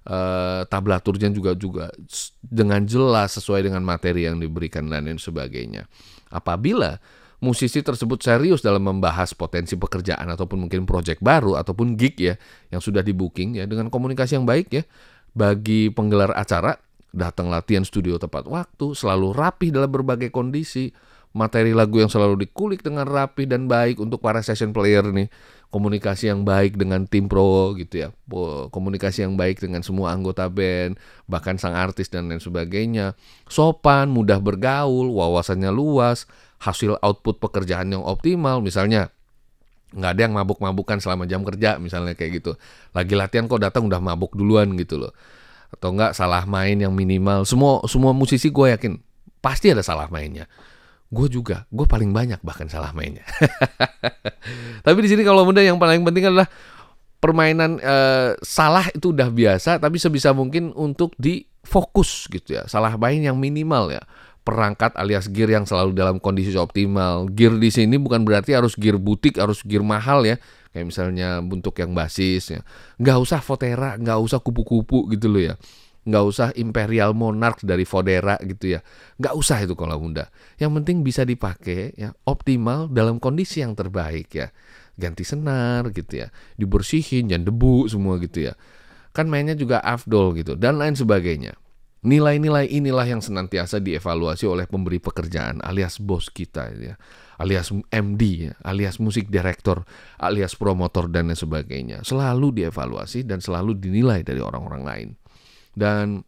Uh, 0.07 0.63
tablaturnya 0.71 1.27
juga 1.35 1.51
juga 1.51 1.91
dengan 2.39 2.79
jelas 2.87 3.35
sesuai 3.41 3.67
dengan 3.67 3.83
materi 3.83 4.23
yang 4.23 4.37
diberikan 4.37 4.85
dan 4.85 5.09
lain 5.09 5.17
sebagainya. 5.17 5.89
Apabila 6.31 7.01
musisi 7.37 7.85
tersebut 7.85 8.17
serius 8.17 8.65
dalam 8.65 8.81
membahas 8.81 9.37
potensi 9.37 9.77
pekerjaan 9.77 10.25
ataupun 10.33 10.65
mungkin 10.65 10.89
proyek 10.89 11.21
baru 11.21 11.53
ataupun 11.61 11.93
gig 11.93 12.17
ya 12.17 12.33
yang 12.73 12.81
sudah 12.81 13.05
di 13.05 13.13
booking 13.13 13.61
ya 13.61 13.69
dengan 13.69 13.93
komunikasi 13.93 14.37
yang 14.37 14.47
baik 14.49 14.73
ya. 14.73 14.83
Bagi 15.37 15.93
penggelar 15.93 16.33
acara 16.33 16.81
datang 17.13 17.53
latihan 17.53 17.85
studio 17.85 18.17
tepat 18.17 18.49
waktu 18.49 18.97
selalu 18.97 19.37
rapih 19.37 19.69
dalam 19.69 19.89
berbagai 19.89 20.33
kondisi. 20.33 20.89
Materi 21.37 21.69
lagu 21.69 22.01
yang 22.01 22.09
selalu 22.09 22.49
dikulik 22.49 22.81
dengan 22.81 23.05
rapi 23.05 23.45
dan 23.45 23.69
baik 23.69 24.01
untuk 24.01 24.17
para 24.17 24.41
session 24.41 24.73
player 24.73 25.05
nih. 25.05 25.29
Komunikasi 25.69 26.33
yang 26.33 26.41
baik 26.41 26.81
dengan 26.81 27.05
tim 27.05 27.29
pro 27.29 27.77
gitu 27.77 28.09
ya. 28.09 28.09
Komunikasi 28.73 29.21
yang 29.21 29.37
baik 29.37 29.61
dengan 29.61 29.85
semua 29.85 30.17
anggota 30.17 30.49
band 30.49 30.97
bahkan 31.29 31.61
sang 31.61 31.77
artis 31.77 32.09
dan 32.09 32.25
lain 32.25 32.41
sebagainya. 32.41 33.13
Sopan 33.45 34.09
mudah 34.09 34.41
bergaul 34.41 35.13
wawasannya 35.13 35.69
luas 35.69 36.25
hasil 36.57 36.97
output 37.01 37.37
pekerjaan 37.37 37.93
yang 37.93 38.01
optimal 38.01 38.61
misalnya 38.65 39.13
nggak 39.95 40.11
ada 40.17 40.21
yang 40.27 40.33
mabuk-mabukan 40.35 40.99
selama 40.99 41.23
jam 41.23 41.47
kerja 41.47 41.79
misalnya 41.79 42.17
kayak 42.17 42.43
gitu. 42.43 42.51
Lagi 42.91 43.13
latihan 43.15 43.47
kok 43.47 43.61
datang 43.63 43.87
udah 43.87 44.03
mabuk 44.03 44.35
duluan 44.35 44.75
gitu 44.75 44.99
loh. 44.99 45.15
Atau 45.71 45.95
enggak 45.95 46.11
salah 46.11 46.43
main 46.43 46.75
yang 46.75 46.91
minimal. 46.91 47.47
Semua 47.47 47.79
semua 47.87 48.11
musisi 48.11 48.51
gue 48.51 48.67
yakin 48.75 48.99
pasti 49.39 49.71
ada 49.71 49.79
salah 49.79 50.11
mainnya. 50.11 50.49
Gue 51.07 51.31
juga 51.31 51.63
gue 51.71 51.87
paling 51.87 52.11
banyak 52.11 52.43
bahkan 52.43 52.67
salah 52.67 52.91
mainnya. 52.91 53.23
Tapi 54.85 54.99
di 54.99 55.07
sini 55.07 55.23
kalau 55.23 55.47
muda 55.47 55.63
yang 55.63 55.79
paling 55.79 56.03
penting 56.03 56.27
adalah 56.27 56.51
permainan 57.23 57.79
uh, 57.79 58.35
salah 58.43 58.91
itu 58.93 59.09
udah 59.09 59.33
biasa 59.33 59.81
tapi 59.81 59.97
sebisa 59.97 60.37
mungkin 60.37 60.69
untuk 60.77 61.15
difokus 61.17 62.27
gitu 62.27 62.59
ya. 62.59 62.67
Salah 62.67 62.99
main 62.99 63.23
yang 63.23 63.39
minimal 63.39 63.95
ya 63.95 64.03
perangkat 64.47 64.95
alias 64.95 65.27
gear 65.27 65.51
yang 65.51 65.67
selalu 65.67 65.91
dalam 65.91 66.23
kondisi 66.23 66.55
optimal. 66.55 67.27
Gear 67.27 67.59
di 67.59 67.67
sini 67.67 67.99
bukan 67.99 68.23
berarti 68.23 68.55
harus 68.55 68.79
gear 68.79 68.95
butik, 68.95 69.35
harus 69.35 69.59
gear 69.67 69.83
mahal 69.83 70.23
ya. 70.23 70.39
Kayak 70.71 70.87
misalnya 70.87 71.43
untuk 71.43 71.75
yang 71.75 71.91
basis 71.91 72.55
ya. 72.55 72.63
Nggak 72.95 73.17
usah 73.27 73.39
Fotera, 73.43 73.99
nggak 73.99 74.15
usah 74.23 74.39
kupu-kupu 74.39 75.11
gitu 75.11 75.27
loh 75.27 75.43
ya. 75.51 75.53
Nggak 76.07 76.23
usah 76.23 76.47
Imperial 76.55 77.11
Monarch 77.11 77.67
dari 77.67 77.83
Fodera 77.83 78.39
gitu 78.39 78.71
ya. 78.71 78.79
Nggak 79.19 79.33
usah 79.35 79.67
itu 79.67 79.75
kalau 79.75 79.99
muda. 79.99 80.31
Yang 80.55 80.71
penting 80.79 81.03
bisa 81.03 81.27
dipakai 81.27 81.91
ya 81.99 82.15
optimal 82.23 82.87
dalam 82.87 83.19
kondisi 83.19 83.59
yang 83.59 83.75
terbaik 83.75 84.31
ya. 84.31 84.47
Ganti 84.95 85.27
senar 85.27 85.91
gitu 85.91 86.23
ya. 86.23 86.31
Dibersihin, 86.55 87.27
jangan 87.27 87.51
debu 87.51 87.91
semua 87.91 88.15
gitu 88.23 88.47
ya. 88.47 88.55
Kan 89.11 89.27
mainnya 89.27 89.59
juga 89.59 89.83
afdol 89.83 90.39
gitu 90.39 90.55
dan 90.55 90.79
lain 90.79 90.95
sebagainya. 90.95 91.51
Nilai-nilai 92.07 92.71
inilah 92.71 93.03
yang 93.03 93.19
senantiasa 93.19 93.83
dievaluasi 93.83 94.47
oleh 94.47 94.63
pemberi 94.63 95.03
pekerjaan 95.03 95.59
alias 95.59 95.99
bos 95.99 96.31
kita 96.31 96.71
ya. 96.71 96.95
alias 97.37 97.69
MD, 97.91 98.49
ya, 98.49 98.53
alias 98.63 98.97
musik 98.97 99.27
director, 99.27 99.83
alias 100.17 100.55
promotor 100.55 101.11
dan 101.11 101.29
lain 101.29 101.37
sebagainya. 101.37 102.01
Selalu 102.01 102.63
dievaluasi 102.63 103.27
dan 103.27 103.43
selalu 103.43 103.77
dinilai 103.77 104.23
dari 104.23 104.39
orang-orang 104.41 104.81
lain. 104.87 105.09
Dan 105.75 106.23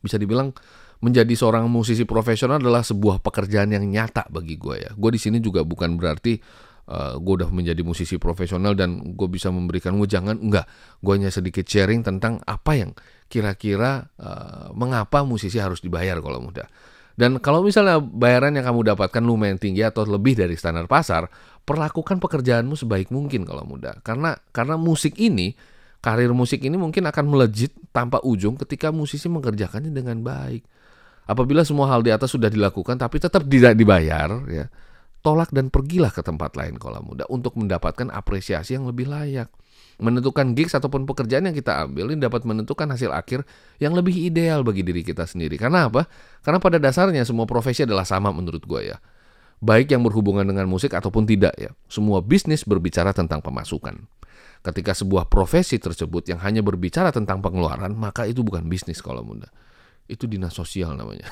bisa 0.00 0.16
dibilang 0.16 0.54
menjadi 1.02 1.34
seorang 1.34 1.66
musisi 1.66 2.06
profesional 2.06 2.62
adalah 2.62 2.86
sebuah 2.86 3.18
pekerjaan 3.20 3.74
yang 3.74 3.84
nyata 3.84 4.30
bagi 4.30 4.54
gue 4.54 4.86
ya. 4.86 4.90
Gue 4.94 5.10
di 5.12 5.20
sini 5.20 5.42
juga 5.42 5.66
bukan 5.66 5.98
berarti 5.98 6.38
uh, 6.88 7.14
gue 7.18 7.34
udah 7.42 7.50
menjadi 7.52 7.82
musisi 7.86 8.18
profesional 8.18 8.74
dan 8.74 9.14
gue 9.14 9.28
bisa 9.30 9.52
memberikan 9.52 9.94
jangan 10.06 10.38
enggak. 10.38 10.66
Gue 10.98 11.18
hanya 11.20 11.30
sedikit 11.30 11.66
sharing 11.66 12.02
tentang 12.02 12.42
apa 12.42 12.72
yang 12.74 12.90
kira-kira 13.30 14.12
uh, 14.18 14.74
mengapa 14.74 15.22
musisi 15.22 15.60
harus 15.62 15.80
dibayar 15.80 16.18
kalau 16.18 16.42
muda. 16.42 16.66
Dan 17.12 17.38
kalau 17.44 17.60
misalnya 17.60 18.00
bayaran 18.00 18.56
yang 18.56 18.64
kamu 18.72 18.96
dapatkan 18.96 19.20
lumayan 19.20 19.60
tinggi 19.60 19.84
atau 19.84 20.08
lebih 20.08 20.32
dari 20.32 20.56
standar 20.56 20.88
pasar, 20.88 21.28
perlakukan 21.62 22.16
pekerjaanmu 22.18 22.72
sebaik 22.72 23.12
mungkin 23.12 23.44
kalau 23.44 23.68
muda. 23.68 24.00
Karena 24.00 24.32
karena 24.50 24.80
musik 24.80 25.20
ini, 25.20 25.52
karir 26.00 26.32
musik 26.32 26.64
ini 26.64 26.74
mungkin 26.80 27.04
akan 27.04 27.24
melejit 27.28 27.76
tanpa 27.92 28.18
ujung 28.24 28.56
ketika 28.56 28.88
musisi 28.90 29.28
mengerjakannya 29.28 29.92
dengan 29.92 30.24
baik. 30.24 30.64
Apabila 31.28 31.62
semua 31.62 31.86
hal 31.92 32.02
di 32.02 32.10
atas 32.10 32.34
sudah 32.34 32.50
dilakukan 32.50 32.98
tapi 32.98 33.22
tetap 33.22 33.46
tidak 33.46 33.78
dibayar, 33.78 34.42
ya, 34.50 34.66
tolak 35.22 35.54
dan 35.54 35.70
pergilah 35.70 36.10
ke 36.10 36.20
tempat 36.20 36.58
lain 36.58 36.76
kalau 36.76 37.00
muda 37.00 37.24
untuk 37.30 37.54
mendapatkan 37.54 38.10
apresiasi 38.10 38.74
yang 38.76 38.90
lebih 38.90 39.06
layak 39.06 39.48
menentukan 40.02 40.56
gigs 40.58 40.74
ataupun 40.74 41.04
pekerjaan 41.04 41.46
yang 41.46 41.56
kita 41.56 41.86
ambil 41.86 42.10
ini 42.10 42.18
dapat 42.18 42.42
menentukan 42.42 42.90
hasil 42.90 43.14
akhir 43.14 43.46
yang 43.78 43.94
lebih 43.94 44.14
ideal 44.14 44.66
bagi 44.66 44.82
diri 44.82 45.06
kita 45.06 45.28
sendiri. 45.28 45.54
Karena 45.60 45.86
apa? 45.86 46.08
Karena 46.42 46.58
pada 46.58 46.82
dasarnya 46.82 47.22
semua 47.22 47.44
profesi 47.44 47.86
adalah 47.86 48.02
sama 48.02 48.34
menurut 48.34 48.66
gue 48.66 48.94
ya. 48.94 48.98
Baik 49.62 49.94
yang 49.94 50.02
berhubungan 50.02 50.42
dengan 50.42 50.66
musik 50.66 50.90
ataupun 50.90 51.22
tidak 51.22 51.54
ya. 51.54 51.70
Semua 51.86 52.18
bisnis 52.18 52.66
berbicara 52.66 53.14
tentang 53.14 53.38
pemasukan. 53.44 53.94
Ketika 54.62 54.94
sebuah 54.94 55.30
profesi 55.30 55.78
tersebut 55.78 56.34
yang 56.34 56.42
hanya 56.42 56.62
berbicara 56.66 57.14
tentang 57.14 57.42
pengeluaran, 57.42 57.94
maka 57.94 58.26
itu 58.26 58.42
bukan 58.42 58.66
bisnis 58.66 58.98
kalau 58.98 59.22
muda. 59.22 59.50
Itu 60.10 60.26
dinas 60.26 60.54
sosial 60.54 60.98
namanya. 60.98 61.30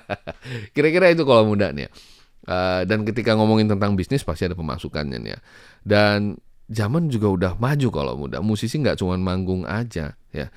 Kira-kira 0.74 1.14
itu 1.14 1.22
kalau 1.22 1.46
muda 1.46 1.70
nih 1.70 1.86
ya. 1.86 1.90
Uh, 2.48 2.82
dan 2.88 3.04
ketika 3.04 3.36
ngomongin 3.36 3.68
tentang 3.68 3.92
bisnis 3.94 4.24
pasti 4.24 4.48
ada 4.48 4.56
pemasukannya 4.56 5.18
nih 5.20 5.32
ya. 5.36 5.38
Dan 5.84 6.40
zaman 6.70 7.10
juga 7.10 7.28
udah 7.28 7.52
maju 7.58 7.88
kalau 7.90 8.14
muda. 8.16 8.38
Musisi 8.40 8.78
nggak 8.78 9.02
cuma 9.02 9.18
manggung 9.18 9.66
aja 9.66 10.16
ya. 10.30 10.48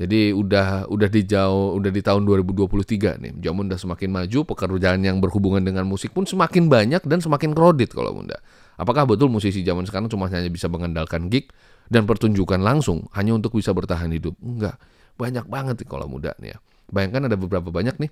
Jadi 0.00 0.32
udah 0.32 0.88
udah 0.88 1.08
di 1.12 1.28
jauh 1.28 1.76
udah 1.76 1.92
di 1.92 2.00
tahun 2.00 2.24
2023 2.24 3.20
nih. 3.20 3.32
Zaman 3.44 3.68
udah 3.68 3.76
semakin 3.76 4.08
maju, 4.08 4.38
pekerjaan 4.48 5.00
yang 5.04 5.20
berhubungan 5.20 5.60
dengan 5.60 5.84
musik 5.84 6.16
pun 6.16 6.24
semakin 6.24 6.72
banyak 6.72 7.04
dan 7.04 7.20
semakin 7.20 7.52
kredit 7.52 7.92
kalau 7.92 8.16
muda. 8.16 8.40
Apakah 8.80 9.04
betul 9.04 9.28
musisi 9.28 9.60
zaman 9.60 9.84
sekarang 9.84 10.08
cuma 10.08 10.32
hanya 10.32 10.48
bisa 10.48 10.72
mengandalkan 10.72 11.28
gig 11.28 11.52
dan 11.92 12.08
pertunjukan 12.08 12.64
langsung 12.64 13.12
hanya 13.12 13.36
untuk 13.36 13.52
bisa 13.52 13.76
bertahan 13.76 14.08
hidup? 14.08 14.32
Enggak. 14.40 14.80
Banyak 15.20 15.44
banget 15.52 15.84
nih 15.84 15.88
kalau 15.92 16.08
muda 16.08 16.32
nih 16.40 16.56
ya. 16.56 16.58
Bayangkan 16.88 17.28
ada 17.28 17.36
beberapa 17.36 17.68
banyak 17.68 18.00
nih. 18.00 18.10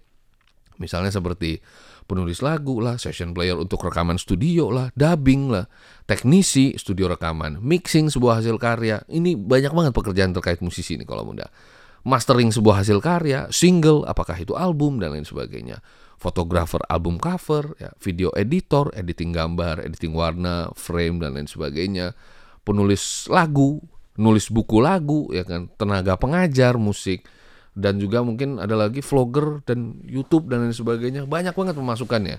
Misalnya 0.78 1.10
seperti 1.10 1.58
penulis 2.08 2.40
lagu 2.40 2.78
lah, 2.78 2.96
session 2.96 3.36
player 3.36 3.58
untuk 3.58 3.82
rekaman 3.84 4.16
studio 4.16 4.70
lah, 4.72 4.88
dubbing 4.94 5.52
lah, 5.52 5.66
teknisi 6.06 6.78
studio 6.78 7.10
rekaman, 7.10 7.60
mixing 7.60 8.08
sebuah 8.08 8.40
hasil 8.40 8.56
karya. 8.56 9.02
Ini 9.10 9.36
banyak 9.36 9.74
banget 9.74 9.92
pekerjaan 9.92 10.32
terkait 10.32 10.62
musisi 10.62 10.96
ini 10.96 11.04
kalau 11.04 11.26
muda. 11.26 11.50
Mastering 12.06 12.54
sebuah 12.54 12.86
hasil 12.86 13.02
karya, 13.04 13.50
single, 13.52 14.06
apakah 14.06 14.38
itu 14.38 14.54
album 14.54 15.02
dan 15.02 15.12
lain 15.12 15.26
sebagainya. 15.26 15.82
Fotografer 16.16 16.80
album 16.88 17.20
cover, 17.20 17.76
ya, 17.76 17.92
video 18.00 18.32
editor, 18.38 18.88
editing 18.94 19.34
gambar, 19.34 19.84
editing 19.84 20.14
warna, 20.14 20.70
frame 20.78 21.20
dan 21.20 21.36
lain 21.36 21.50
sebagainya. 21.50 22.16
Penulis 22.62 23.26
lagu, 23.28 23.82
nulis 24.16 24.48
buku 24.48 24.78
lagu, 24.80 25.28
ya 25.34 25.44
kan, 25.44 25.68
tenaga 25.76 26.16
pengajar 26.16 26.80
musik, 26.80 27.26
dan 27.74 28.00
juga 28.00 28.24
mungkin 28.24 28.62
ada 28.62 28.74
lagi 28.78 29.02
vlogger 29.02 29.64
dan 29.66 30.00
YouTube 30.04 30.48
dan 30.48 30.66
lain 30.66 30.76
sebagainya. 30.76 31.26
Banyak 31.28 31.52
banget 31.56 31.74
pemasukannya. 31.76 32.38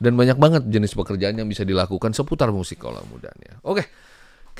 Dan 0.00 0.16
banyak 0.16 0.40
banget 0.40 0.62
jenis 0.68 0.96
pekerjaan 0.96 1.36
yang 1.36 1.48
bisa 1.48 1.60
dilakukan 1.60 2.16
seputar 2.16 2.48
musik 2.54 2.80
kalau 2.80 3.04
mudanya. 3.12 3.60
Oke 3.60 3.84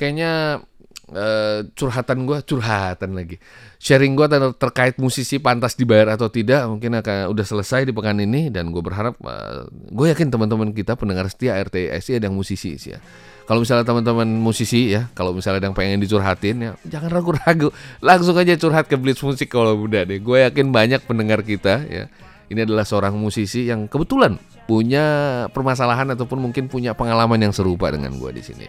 kayaknya 0.01 0.63
uh, 1.13 1.59
curhatan 1.77 2.25
gue 2.25 2.37
curhatan 2.41 3.13
lagi. 3.13 3.37
Sharing 3.77 4.17
gue 4.17 4.25
ter 4.25 4.43
terkait 4.57 4.95
musisi 4.97 5.37
pantas 5.37 5.77
dibayar 5.77 6.17
atau 6.17 6.33
tidak 6.33 6.65
mungkin 6.65 6.97
akan 6.97 7.29
udah 7.29 7.45
selesai 7.45 7.85
di 7.85 7.93
pekan 7.93 8.17
ini. 8.17 8.49
Dan 8.49 8.73
gue 8.73 8.81
berharap 8.81 9.19
uh, 9.21 9.69
gue 9.69 10.07
yakin 10.09 10.33
teman-teman 10.33 10.73
kita 10.73 10.97
pendengar 10.97 11.29
setia 11.29 11.61
RTSI 11.61 12.17
ada 12.17 12.25
yang 12.25 12.37
musisi 12.37 12.81
sih 12.81 12.97
ya 12.97 12.99
kalau 13.49 13.65
misalnya 13.65 13.85
teman-teman 13.85 14.27
musisi 14.27 14.93
ya, 14.93 15.09
kalau 15.17 15.33
misalnya 15.35 15.65
ada 15.65 15.67
yang 15.71 15.77
pengen 15.77 15.99
dicurhatin 15.99 16.55
ya, 16.61 16.71
jangan 16.87 17.09
ragu-ragu, 17.11 17.73
langsung 17.99 18.37
aja 18.37 18.55
curhat 18.55 18.85
ke 18.87 18.95
Blitz 18.95 19.21
Musik 19.25 19.49
kalau 19.49 19.75
muda 19.75 20.05
deh. 20.05 20.21
Gue 20.21 20.45
yakin 20.45 20.69
banyak 20.69 21.03
pendengar 21.03 21.41
kita 21.41 21.83
ya. 21.85 22.05
Ini 22.51 22.67
adalah 22.67 22.83
seorang 22.83 23.15
musisi 23.15 23.71
yang 23.71 23.87
kebetulan 23.87 24.35
punya 24.67 25.47
permasalahan 25.55 26.11
ataupun 26.15 26.39
mungkin 26.39 26.67
punya 26.67 26.91
pengalaman 26.91 27.39
yang 27.39 27.55
serupa 27.55 27.87
dengan 27.91 28.11
gue 28.19 28.31
di 28.35 28.43
sini. 28.43 28.67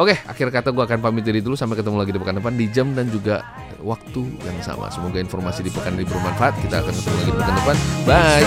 Oke, 0.00 0.16
akhir 0.24 0.48
kata 0.48 0.72
gue 0.72 0.84
akan 0.88 1.04
pamit 1.04 1.20
diri 1.20 1.44
dulu 1.44 1.52
sampai 1.52 1.76
ketemu 1.76 2.00
lagi 2.00 2.16
di 2.16 2.20
pekan 2.22 2.40
depan 2.40 2.56
di 2.56 2.66
jam 2.72 2.96
dan 2.96 3.12
juga 3.12 3.44
waktu 3.84 4.24
yang 4.40 4.56
sama. 4.64 4.88
Semoga 4.88 5.20
informasi 5.20 5.60
di 5.62 5.70
pekan 5.70 6.00
ini 6.00 6.08
bermanfaat. 6.08 6.56
Kita 6.64 6.80
akan 6.80 6.92
ketemu 6.96 7.16
lagi 7.20 7.28
di 7.28 7.36
pekan 7.36 7.54
depan. 7.60 7.76
Bye. 8.08 8.46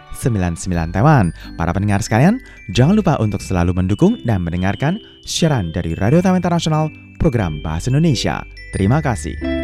99 0.17 0.91
Taiwan. 0.91 1.31
Para 1.55 1.71
pendengar 1.71 2.03
sekalian, 2.03 2.41
jangan 2.73 2.97
lupa 2.97 3.15
untuk 3.21 3.39
selalu 3.39 3.75
mendukung 3.77 4.19
dan 4.23 4.43
mendengarkan 4.43 4.97
siaran 5.23 5.69
dari 5.69 5.93
Radio 5.95 6.19
Taiwan 6.19 6.41
Internasional 6.41 6.89
program 7.21 7.61
Bahasa 7.61 7.93
Indonesia. 7.93 8.41
Terima 8.73 8.99
kasih. 9.03 9.60